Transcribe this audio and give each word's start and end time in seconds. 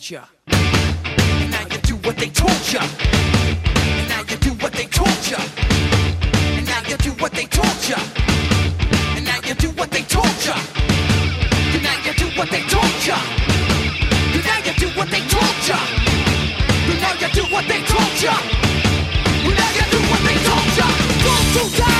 culture. 0.00 0.24
And 0.48 1.50
now 1.50 1.60
you 1.70 1.78
do 1.82 1.94
what 1.96 2.16
they 2.16 2.30
told 2.30 2.72
ya. 2.72 2.80
Now 4.08 4.22
you 4.28 4.36
do 4.36 4.50
what 4.62 4.72
they 4.72 4.86
told 4.86 5.30
ya. 5.30 5.38
Now 6.64 6.80
you 6.88 6.96
do 6.96 7.10
what 7.20 7.32
they 7.32 7.44
told 7.44 7.88
ya. 7.88 7.98
Now 9.22 9.38
you 9.46 9.54
do 9.54 9.68
what 9.76 9.90
they 9.90 10.02
told 10.02 10.26
ya. 10.46 10.56
Now 11.82 11.96
you 12.06 12.14
do 12.14 12.26
what 12.38 12.50
they 12.50 12.62
told 12.62 13.06
ya. 13.06 13.16
Now 14.46 14.56
you 14.64 14.72
do 14.80 14.88
what 14.96 15.10
they 15.10 15.20
told 15.28 15.68
ya. 15.68 15.76
Now 17.02 17.12
you 17.20 17.28
do 17.34 17.42
what 17.52 17.66
they 17.68 17.82
told 17.84 18.22
ya. 18.22 18.34
And 19.44 19.54
now 19.60 19.70
you 19.76 19.84
do 19.92 20.00
what 20.10 20.22
they 20.24 20.38
told 20.48 20.76
ya. 20.78 20.86
Go 21.24 21.34
to 21.52 21.76
die. 21.76 21.99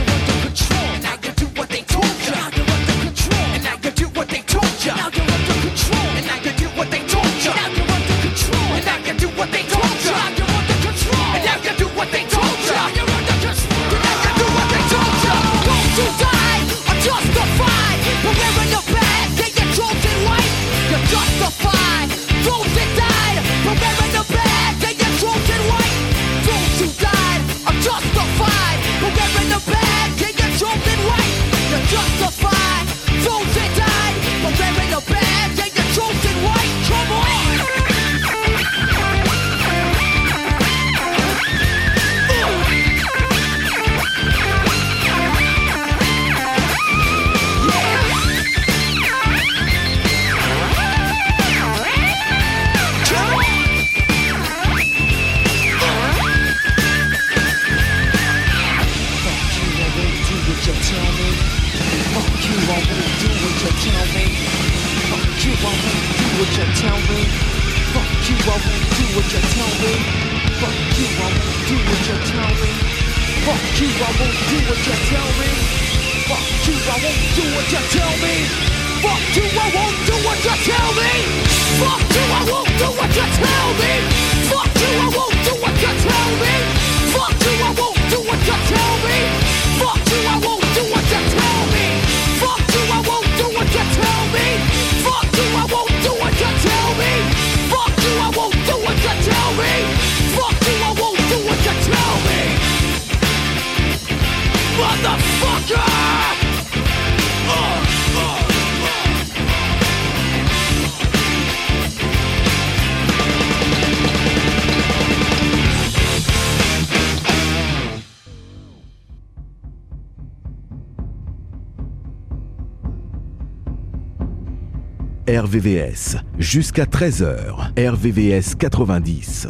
RVVS, 125.51 126.15
jusqu'à 126.39 126.85
13h, 126.85 127.77
RVVS 127.77 128.55
90. 128.55 129.49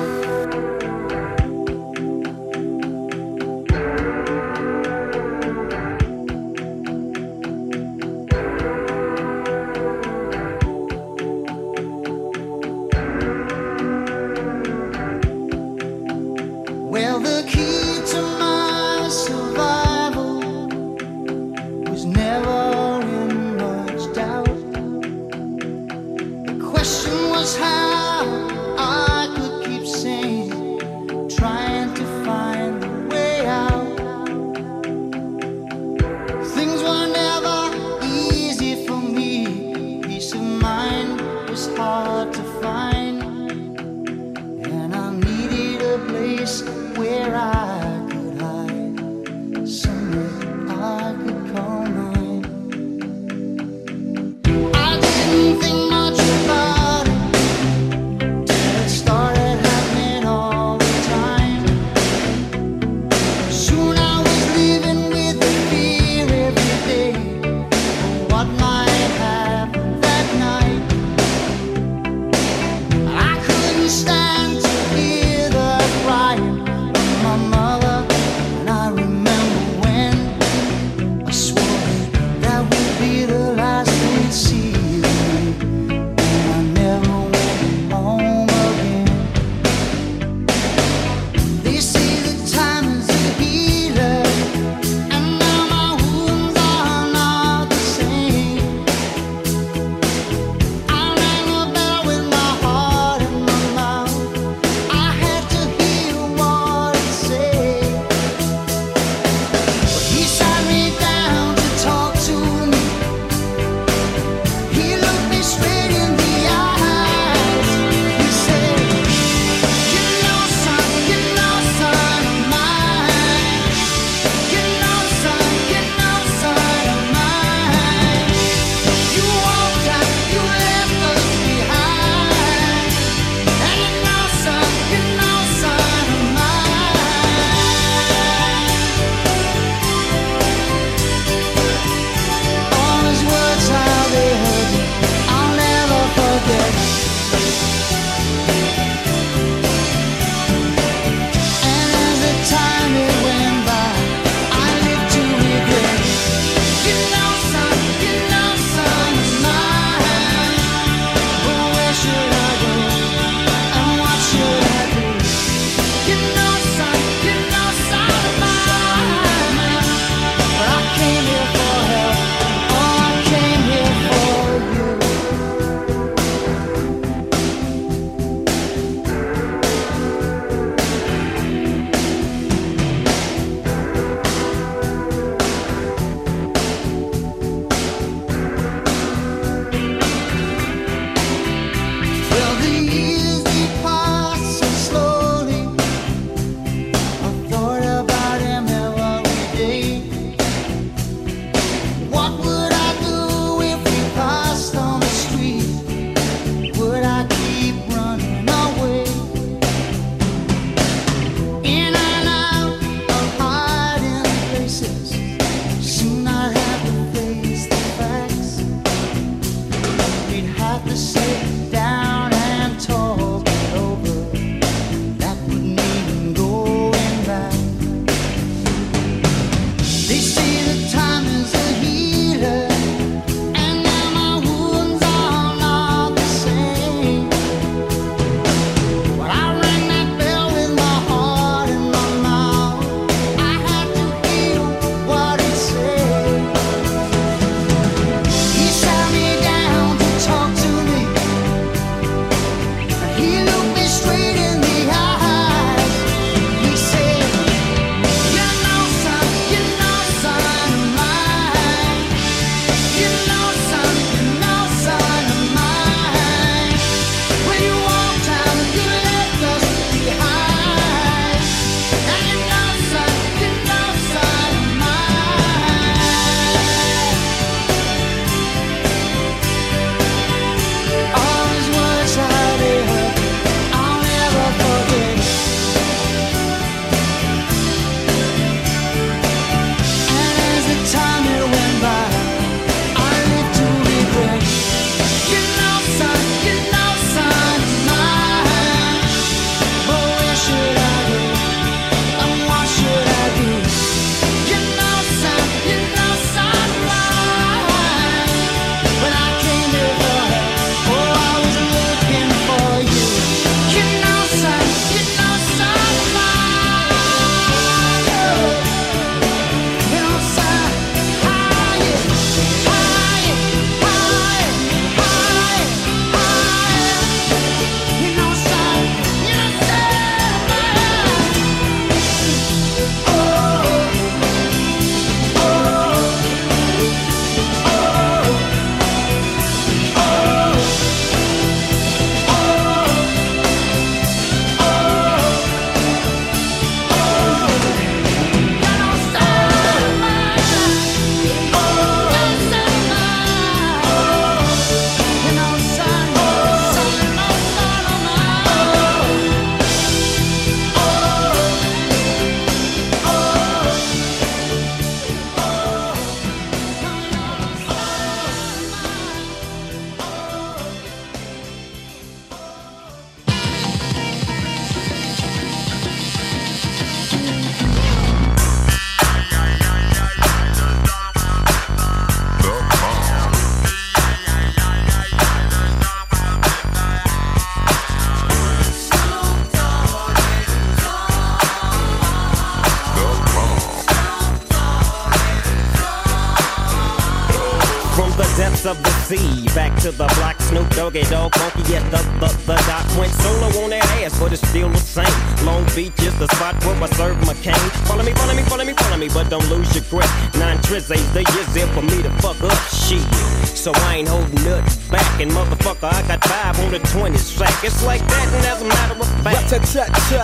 on 416.73 416.79
the 416.81 416.87
20 416.87 417.17
sack. 417.17 417.63
It's 417.63 417.83
like 417.83 418.01
that, 418.07 418.27
and 418.33 418.45
as 418.45 418.61
a 418.61 418.65
matter 418.65 418.95
of 418.95 419.07
fact, 419.23 419.49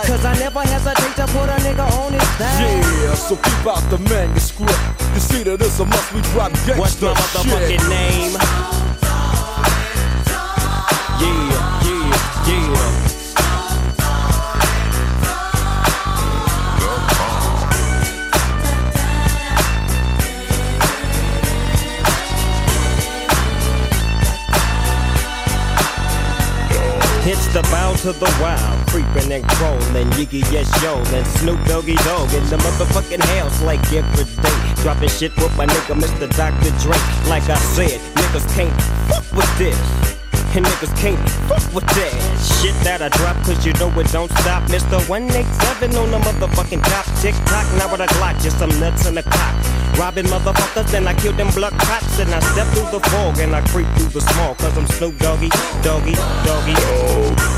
cause 0.06 0.24
I 0.24 0.34
never 0.38 0.60
hesitate 0.60 1.14
to 1.16 1.26
put 1.32 1.48
a 1.48 1.56
nigga 1.60 1.84
on 2.00 2.12
his 2.12 2.22
back. 2.38 2.60
Yeah, 2.60 3.14
so 3.14 3.36
keep 3.36 3.66
out 3.66 3.84
the 3.90 3.98
manuscript. 4.08 4.72
You 5.14 5.20
see 5.20 5.42
that 5.44 5.60
it's 5.60 5.78
a 5.80 5.84
must 5.84 6.12
we 6.12 6.22
drop 6.32 6.52
gangsta 6.64 6.78
What's 6.78 7.02
my 7.02 7.12
motherfucking 7.12 7.80
shit. 7.80 7.88
name? 7.88 8.27
The 27.52 27.62
bow 27.72 27.94
to 28.04 28.12
the 28.12 28.28
wild, 28.42 28.86
creeping 28.88 29.32
and 29.32 29.42
crawling, 29.56 30.08
Yiggy 30.20 30.44
yes 30.52 30.68
yo, 30.82 31.00
and 31.16 31.26
Snoop 31.26 31.58
Doggy 31.64 31.96
Dogg 32.04 32.28
in 32.34 32.44
the 32.50 32.58
motherfucking 32.58 33.24
house 33.24 33.62
like 33.62 33.80
every 33.90 34.24
day. 34.42 34.82
Dropping 34.82 35.08
shit 35.08 35.34
with 35.36 35.56
my 35.56 35.64
nigga 35.64 35.96
Mr. 35.96 36.28
Dr. 36.36 36.70
Dre. 36.84 36.98
Like 37.26 37.48
I 37.48 37.56
said, 37.56 37.98
niggas 38.20 38.46
can't 38.54 38.74
fuck 39.08 39.24
with 39.32 39.58
this. 39.58 39.80
And 40.54 40.66
niggas 40.66 40.94
can't 40.98 41.18
fuck 41.48 41.64
with 41.74 41.86
that 41.86 42.12
shit 42.60 42.74
that 42.84 43.00
I 43.00 43.08
drop, 43.16 43.36
cause 43.46 43.64
you 43.64 43.72
know 43.80 43.88
it 43.98 44.12
don't 44.12 44.30
stop. 44.44 44.64
Mr. 44.64 45.00
187 45.08 45.96
on 45.96 46.10
the 46.10 46.18
motherfucking 46.18 46.82
top. 46.84 47.06
Tick 47.22 47.34
tock, 47.46 47.64
now 47.78 47.90
with 47.90 48.02
a 48.02 48.06
Glock, 48.20 48.40
just 48.42 48.58
some 48.58 48.70
nuts 48.78 49.06
in 49.06 49.14
the 49.14 49.22
cock. 49.22 49.77
Robbing 49.98 50.26
motherfuckers, 50.26 50.92
then 50.92 51.08
I 51.08 51.14
kill 51.14 51.32
them 51.32 51.50
blood 51.50 51.72
cops. 51.72 52.20
And 52.20 52.32
I 52.32 52.38
step 52.38 52.68
through 52.68 52.90
the 52.96 53.00
fog 53.08 53.38
and 53.38 53.54
I 53.54 53.60
creep 53.66 53.88
through 53.96 54.10
the 54.10 54.20
small, 54.20 54.54
cause 54.54 54.78
I'm 54.78 54.86
Snoop 54.86 55.18
Doggy, 55.18 55.48
Doggy, 55.82 56.14
Doggy. 56.14 56.74
Now 56.74 57.57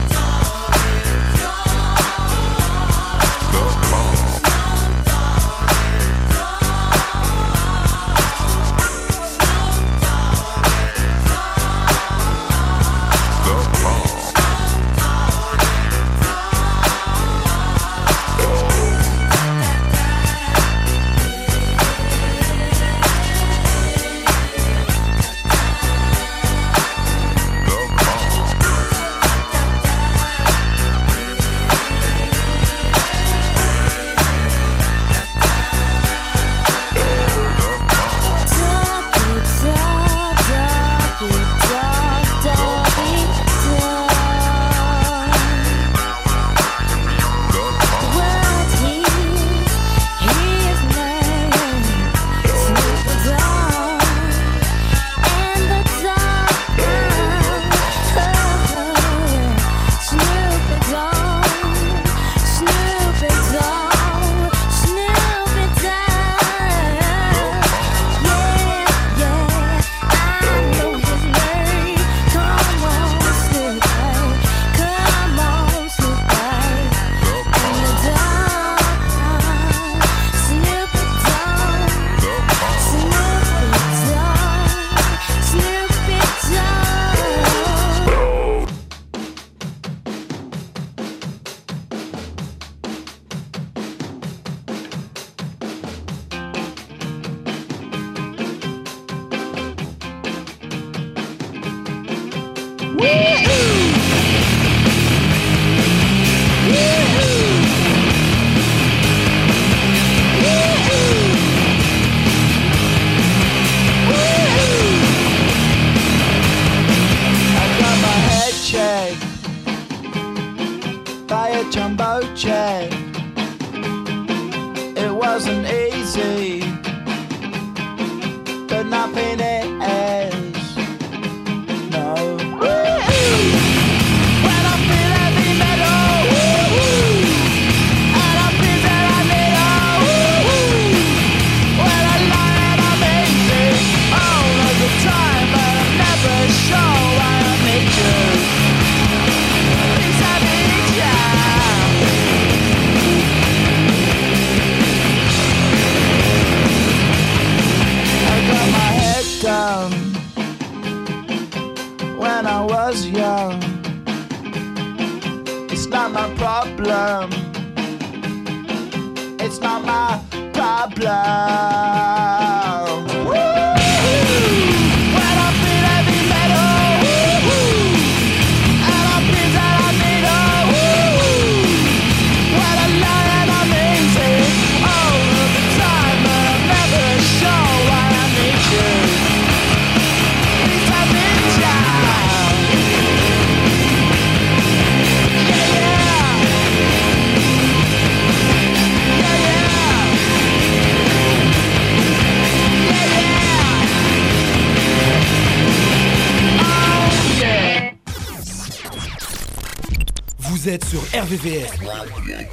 VVS 211.31 211.71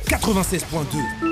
96.2 0.07 1.28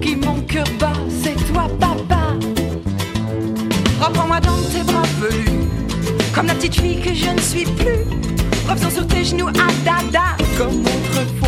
Qui 0.00 0.16
mon 0.16 0.40
cœur 0.42 0.66
bat, 0.78 0.92
c'est 1.22 1.36
toi, 1.52 1.68
papa. 1.78 2.34
Reprends-moi 4.00 4.40
dans 4.40 4.56
tes 4.72 4.82
bras 4.84 5.02
velus, 5.20 5.68
comme 6.34 6.46
la 6.46 6.54
petite 6.54 6.80
fille 6.80 7.00
que 7.00 7.14
je 7.14 7.30
ne 7.30 7.40
suis 7.40 7.64
plus. 7.64 8.04
Reviens 8.68 8.90
sur 8.90 9.06
tes 9.06 9.24
genoux 9.24 9.48
à 9.48 9.72
dada, 9.84 10.36
comme 10.56 10.80
autrefois. 10.80 11.41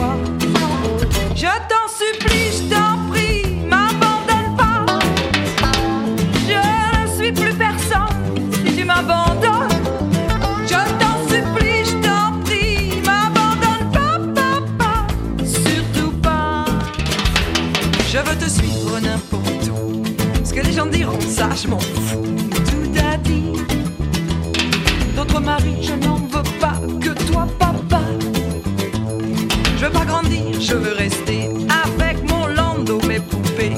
Je 30.60 30.74
veux 30.74 30.94
rester 30.94 31.48
avec 31.84 32.22
mon 32.28 32.46
landau, 32.46 33.00
mes 33.06 33.20
poupées. 33.20 33.74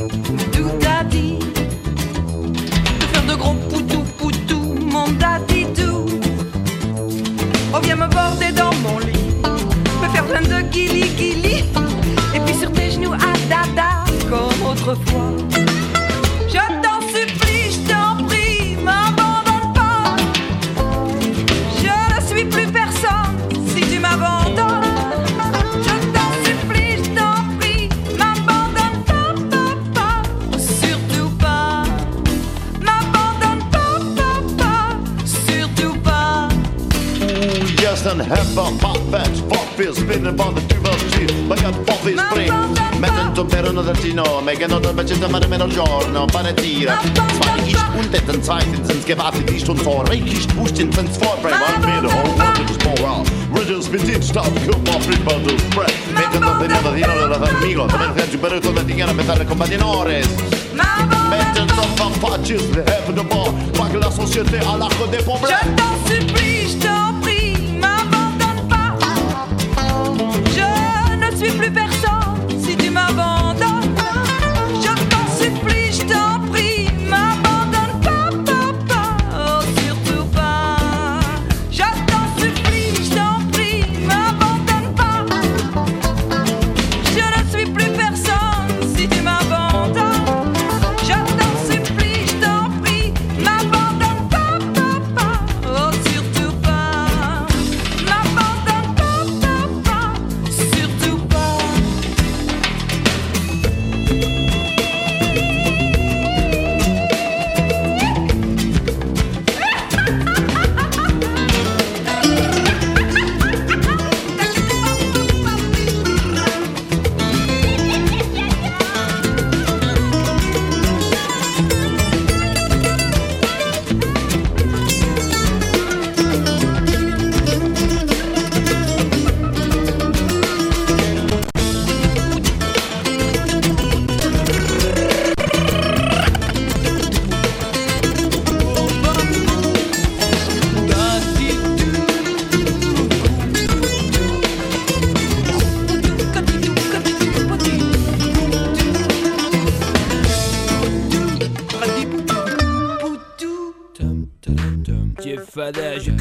Tout 0.53 0.71
a 0.89 1.05
dit. 1.05 1.39
De 3.01 3.07
faire 3.13 3.27
de 3.27 3.35
gros 3.35 3.55
poutou 3.71 4.03
poutou, 4.19 4.75
mon 4.81 5.09
daddy 5.09 5.65
doux. 5.77 6.07
Oh, 7.75 7.79
viens 7.83 7.97
me 7.97 8.09
border 8.09 8.53
dans 8.53 8.75
mon 8.83 8.99
lit, 8.99 9.37
me 10.03 10.09
faire 10.09 10.25
plein 10.25 10.43
de 10.43 10.63
guili 10.69 11.09
guili. 11.17 11.65
Et 12.35 12.41
puis 12.41 12.55
sur 12.55 12.73
tes 12.73 12.91
genoux 12.91 13.13
à 13.13 13.33
dada, 13.49 14.05
comme 14.29 14.71
autrefois. 14.71 15.46
En 38.21 38.31
hemma 38.31 38.71
pappers 38.81 39.43
Foppis 39.49 39.97
spinner 39.97 40.33
på 40.33 40.53
det 40.55 40.75
tuvalci 40.75 41.27
Bagat 41.49 41.75
foppis 41.87 42.21
spring. 42.31 42.53
Mettendo 43.01 43.45
per 43.45 43.69
uno 43.69 43.83
latino 43.83 44.41
Megan 44.41 44.73
oder 44.73 44.93
Bacetta 44.93 45.29
mare 45.29 45.47
meno 45.47 45.69
giorno 45.69 46.27
Pane 46.27 46.55
tira 46.55 46.99
Zwei 47.37 47.69
ich 47.69 47.77
und 47.99 48.29
den 48.29 48.43
Zeiten 48.43 48.85
sind 48.85 49.07
gewartet 49.07 49.49
Die 49.49 49.61
Stunden 49.61 49.83
vor 49.83 50.09
Reikisch 50.09 50.47
Pustin 50.57 50.93
sind 50.93 51.11
vorbei 51.17 51.51
One 51.51 51.87
bit 51.87 52.11
oh 52.11 52.37
what 52.39 52.71
is 52.71 52.79
more 52.85 53.25
Ridges 53.55 53.89
petit 53.89 54.23
stop 54.23 54.51
Come 54.67 54.97
off 54.97 55.07
in 55.07 55.23
bundle 55.25 55.59
spread 55.59 55.93
Mettendo 56.15 56.57
per 56.59 56.71
uno 56.71 56.91
latino 56.91 57.29
Dell'amigo 57.29 57.87
Come 57.87 58.13
il 58.17 58.31
giù 58.31 58.39
per 58.39 58.53
tutto 58.53 58.73
Latino 58.73 59.13
Mettere 59.13 59.45
compagnonores 59.45 60.27
Mettendo 61.29 61.83
fa 61.95 62.11
faccius 62.21 62.71
Le 62.75 62.83
have 62.83 63.15
the 63.15 63.23
bar 63.23 63.53
que 63.93 63.99
la 63.99 64.11
société 64.11 64.59
à 64.59 64.77
l'arc 64.77 65.11
des 65.11 65.19
pauvres. 65.19 65.47
Je 65.49 65.69
t'en 65.77 65.97
supplie, 66.07 66.86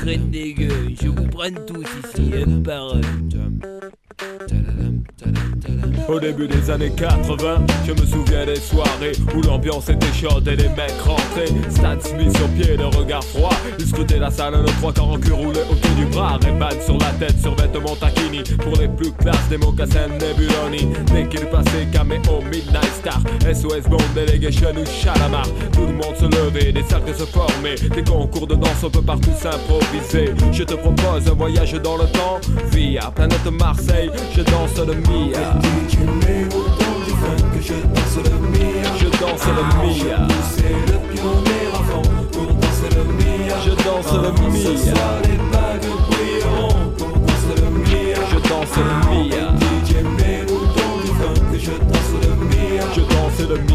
Je 0.08 1.08
vous 1.08 1.28
prenne 1.30 1.56
tous 1.66 1.82
ici 1.82 2.32
un 2.36 2.62
par. 2.62 2.94
Au 6.08 6.20
début 6.20 6.48
des 6.48 6.70
années 6.70 6.92
80, 6.96 7.66
je 7.88 7.92
me 7.92 8.06
souviens 8.06 8.46
des 8.46 8.58
soirées 8.58 9.14
où 9.36 9.42
l'ambiance 9.42 9.90
était 9.90 10.14
chaude 10.14 10.48
et 10.48 10.56
les 10.56 10.70
mecs 10.70 10.92
rentraient. 11.04 11.48
Stan 11.72 12.00
Smith 12.00 12.38
sur 12.38 12.48
pied, 12.50 12.78
le 12.78 12.86
regard 12.86 13.24
froid. 13.24 13.50
Ils 13.80 13.88
scrutaient 13.88 14.20
la 14.20 14.30
salle, 14.30 14.54
le 14.62 14.68
trois 14.80 14.94
quarts 14.94 15.10
en 15.10 15.18
cul 15.18 15.32
roulé 15.32 15.62
autour 15.62 15.85
bras. 16.26 16.40
Ray-Ban 16.42 16.82
sur 16.84 16.98
la 16.98 17.12
tête, 17.12 17.40
sur 17.40 17.56
vêtements 17.56 17.96
taquini. 17.96 18.44
Pour 18.64 18.76
les 18.80 18.88
plus 18.88 19.12
classes, 19.12 19.48
des 19.50 19.58
mocassins 19.58 20.08
Nebuloni. 20.08 20.94
Dès 21.14 21.28
qu'il 21.28 21.46
passait, 21.48 21.88
caméo, 21.92 22.42
Midnight 22.52 22.92
Star. 23.00 23.20
SOS 23.42 23.88
Bond, 23.90 23.98
Delegation 24.16 24.72
ou 24.72 24.86
Chalamar. 24.86 25.48
Tout 25.74 25.86
le 25.88 25.94
monde 25.94 26.16
se 26.18 26.26
levait, 26.26 26.72
des 26.72 26.84
cercles 26.84 27.16
se 27.16 27.26
formaient. 27.26 27.76
Des 27.76 28.04
concours 28.04 28.48
de 28.48 28.56
danse, 28.56 28.84
on 28.84 28.90
peut 28.90 29.02
partout 29.02 29.32
s'improviser. 29.38 30.34
Je 30.52 30.64
te 30.64 30.74
propose 30.74 31.28
un 31.28 31.34
voyage 31.34 31.74
dans 31.74 31.98
le 31.98 32.06
temps. 32.06 32.40
Via 32.72 33.12
planète 33.12 33.46
Marseille, 33.52 34.10
je 34.36 34.42
danse 34.42 34.78
le 34.78 34.94
Mia. 34.96 35.60
que 37.54 37.62
je 37.62 37.74
danse 37.74 38.18
le 38.18 38.32
Mia. 38.50 38.90
Je 39.00 39.08
danse 39.20 39.46
le 39.48 39.64
Mia. 39.82 40.28
C'est 40.56 40.92
le 40.92 40.98
pionnier 41.14 41.66
avant 41.74 42.02
pour 42.32 42.54
danser 42.54 42.90
le 42.96 43.04
Mia. 43.14 43.56
Je 43.66 43.72
danse 43.84 44.14
le 44.14 44.32
Mia. 44.52 45.55
Danse 48.66 48.78
le 48.78 49.30
Mia. 49.30 49.48
DJ 49.60 49.94
mets-nous 50.18 50.66
je 51.58 51.72
danse 51.72 52.14
le 52.22 52.36
Mia. 52.46 52.84
Je 52.96 53.02
danse 53.02 53.50
le 53.50 53.58
Mia 53.58 53.75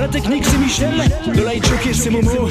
La 0.00 0.06
technique, 0.06 0.44
c'est 0.44 0.58
Michel. 0.58 0.94
Le 1.34 1.44
light 1.44 1.66
jockey, 1.66 1.92
c'est 1.92 2.08
Momo. 2.08 2.48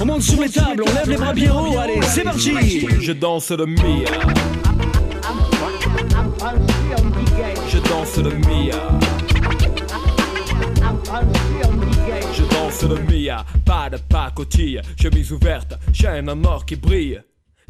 On 0.00 0.04
monte 0.06 0.22
sur 0.22 0.40
les 0.40 0.48
tables, 0.48 0.82
on 0.86 0.94
lève 0.94 1.08
les 1.08 1.16
bras 1.16 1.34
bien 1.34 1.54
haut. 1.54 1.78
Allez, 1.78 2.00
c'est 2.02 2.24
parti. 2.24 2.86
Je 3.00 3.12
danse 3.12 3.50
le 3.50 3.66
Mia. 3.66 4.10
Je 7.68 7.78
danse 7.78 8.16
le 8.16 8.30
Mia. 8.30 8.88
Je 12.32 12.42
danse 12.54 12.82
le 12.82 12.96
Mia, 13.02 13.44
pas 13.64 13.90
de 13.90 13.98
pacotille, 13.98 14.80
chemise 15.00 15.30
ouverte, 15.32 15.74
chaîne 15.92 16.30
en 16.30 16.42
or 16.44 16.64
qui 16.64 16.76
brille. 16.76 17.20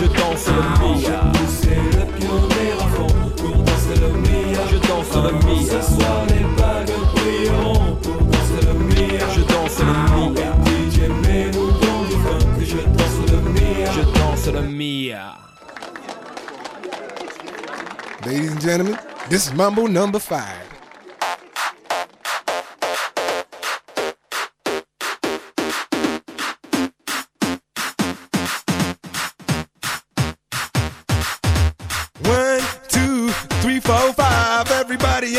Je 0.00 0.06
danse 0.06 0.46
le 0.46 0.62
Mia. 0.80 1.32
C'est 1.48 1.74
le 1.74 2.04
fond 2.94 3.12
pour 3.36 3.56
danser 3.64 3.96
le 4.00 4.08
Mia. 4.18 4.60
Je 4.70 4.78
danse 4.86 5.14
le 5.16 5.32
Mia. 5.44 5.62
Ce 5.62 5.96
soir 5.96 6.26
les 6.28 6.44
bagues 6.56 6.94
le 8.66 8.72
Mia. 8.74 9.24
Je 9.34 9.40
danse 9.42 9.78
le 9.80 9.92
Mia. 10.32 10.50
DJ 10.64 11.08
mets-nous 11.26 11.70
dans 11.82 12.02
du 12.04 12.64
je 12.64 12.76
danse 12.76 13.18
le 13.32 13.38
Mia. 13.50 13.90
Je 13.92 14.02
danse 14.18 14.46
le 14.46 14.62
Mia. 14.62 15.36
Ladies 18.24 18.50
and 18.52 18.60
gentlemen, 18.60 18.98
this 19.28 19.46
is 19.46 19.54
Mambo 19.54 19.86
number 19.86 20.20
five. 20.20 20.77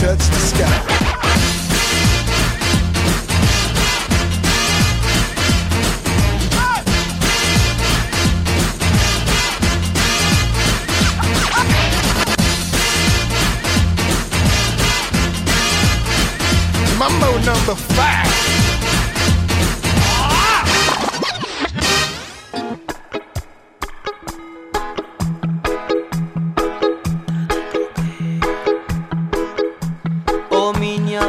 Touch 0.00 0.18
the 0.18 0.36
sky. 0.36 0.96
Mambo 16.98 17.38
number 17.38 17.74
five. 17.74 18.25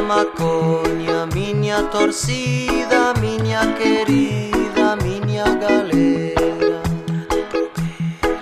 maconha, 0.08 1.26
miña 1.34 1.90
torcida, 1.90 3.12
miña 3.20 3.60
querida, 3.78 4.96
miña 5.04 5.44
galera. 5.64 6.80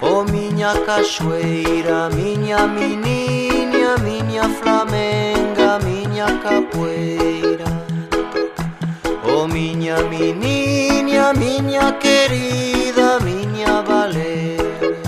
Oh, 0.01 0.23
miña 0.23 0.71
cachoeira, 0.87 2.09
miña 2.11 2.69
menina, 2.69 3.97
miña 4.09 4.45
flamenga, 4.59 5.81
miña 5.89 6.27
capoeira. 6.45 7.69
Oh, 9.29 9.49
miña 9.49 9.97
menina, 10.15 11.33
miña 11.33 11.99
querida, 11.99 13.19
miña 13.29 13.83
valera. 13.83 15.01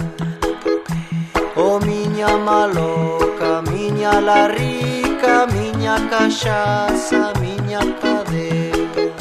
Oh, 1.54 1.78
miña 1.78 2.30
maloca, 2.36 3.62
miña 3.70 4.20
la 4.20 4.48
rica, 4.48 5.46
miña 5.46 5.77
miña 5.88 6.10
cachaça, 6.10 7.32
miña 7.40 7.80
cadeia 8.00 9.12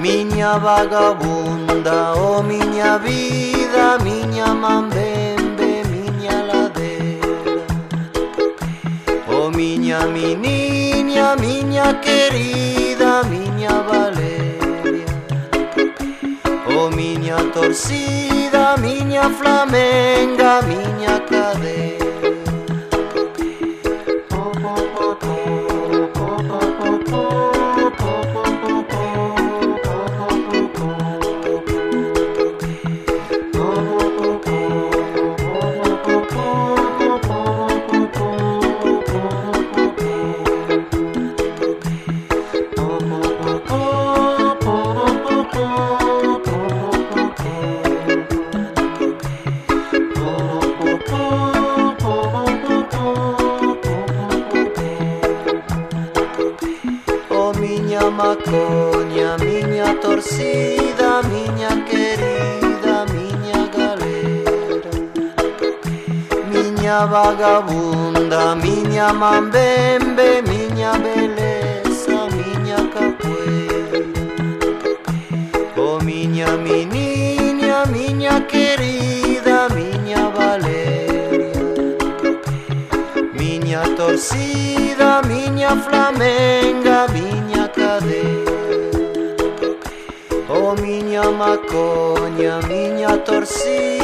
Miña 0.00 0.58
vagabunda, 0.58 2.14
oh 2.14 2.42
miña 2.42 2.98
vida, 2.98 3.98
miña 4.02 4.54
mambembe, 4.54 5.82
miña 5.88 6.42
ladeira 6.42 7.62
Oh 9.28 9.50
miña 9.50 10.00
meniña, 10.06 11.36
miña 11.36 12.00
querida, 12.00 13.22
miña 13.24 13.82
valeria. 13.88 15.06
Oh 16.76 16.90
miña 16.90 17.36
torcida, 17.52 18.76
miña 18.78 19.30
flamenga, 19.30 20.60
miña 20.62 21.24
cadeia 21.30 22.03
mambembe 69.24 70.42
miña 70.50 70.92
beleza, 71.06 72.18
miña 72.36 72.78
cacuela 72.94 74.00
Oh 75.78 75.98
miña 76.08 76.48
mi 76.64 76.84
miña 77.96 78.34
querida, 78.52 79.56
miña 79.78 80.22
valeria. 80.36 81.52
Miña 83.40 83.82
torcida, 83.96 85.22
miña 85.32 85.70
flamenga, 85.84 86.96
miña 87.16 87.64
cadeira 87.78 88.52
Oh 90.56 90.74
miña 90.84 91.24
maconha, 91.40 92.54
miña 92.68 93.12
torcida 93.28 94.03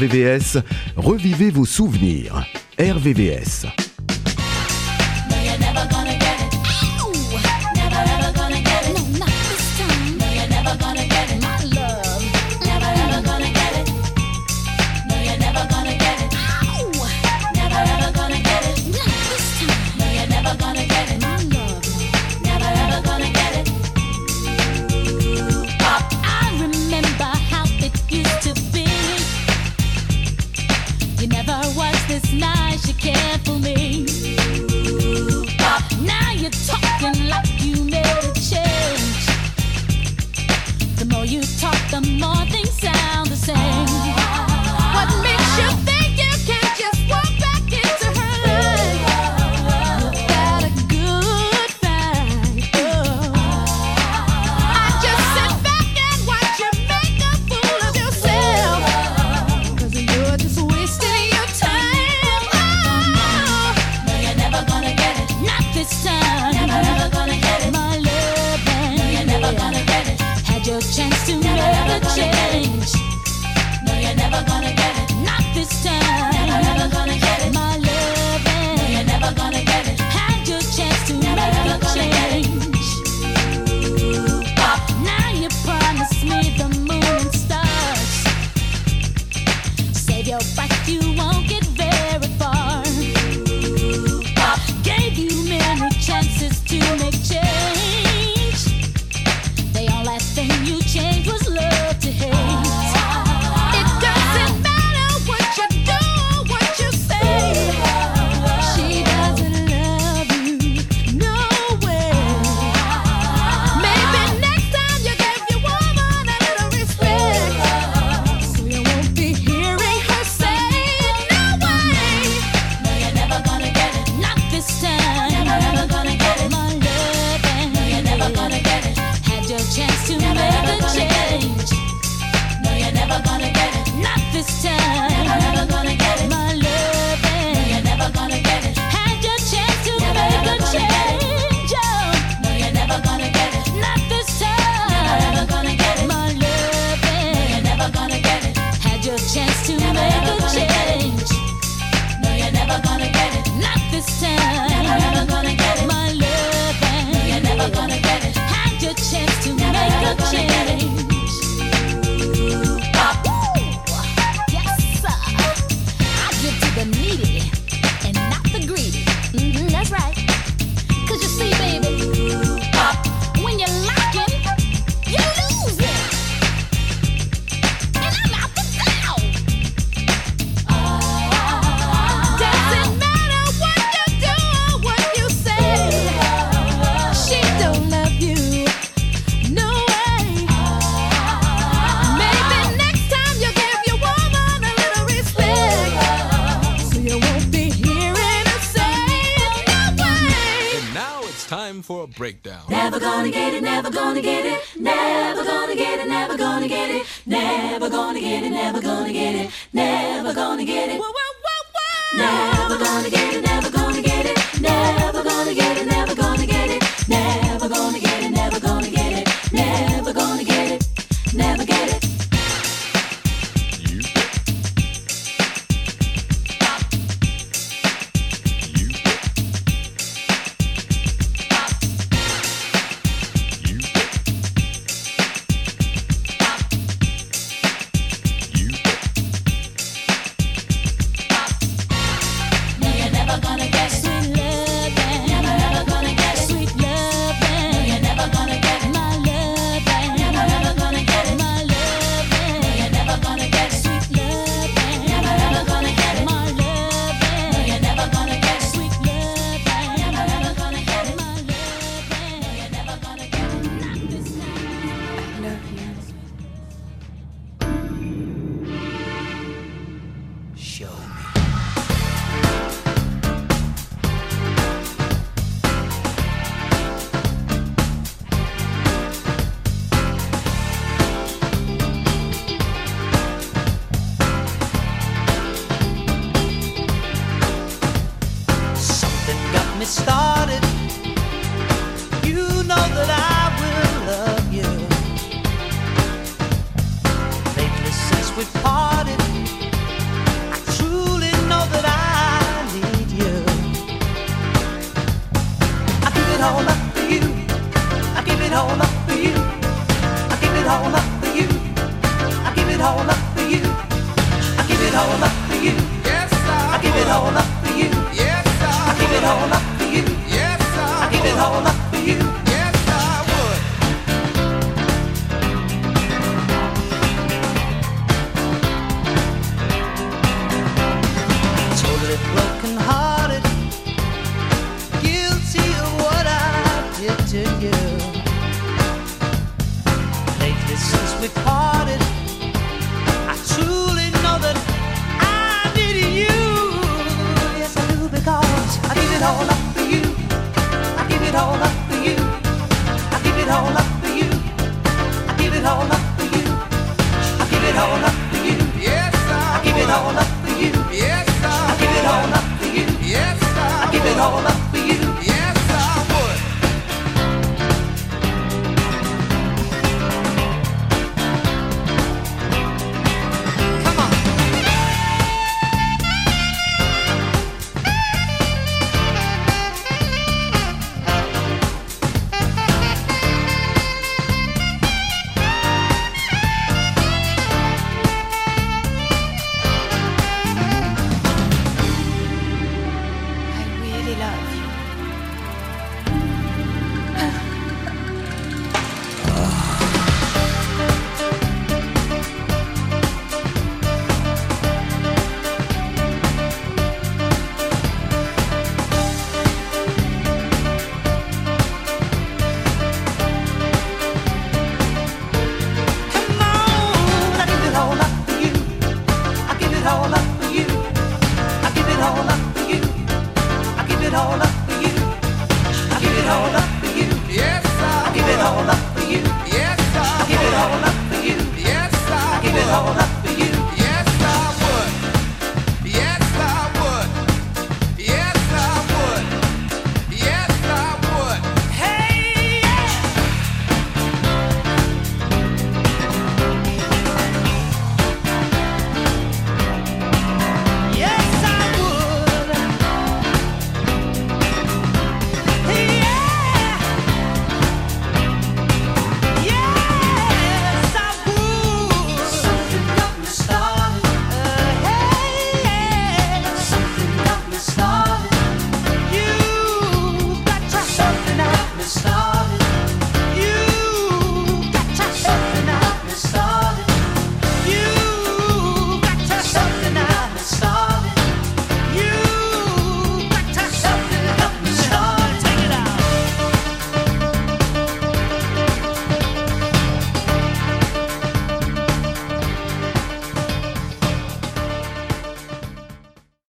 RVVS, 0.00 0.56
revivez 0.96 1.50
vos 1.50 1.66
souvenirs. 1.66 2.42
RVVS. 2.78 3.79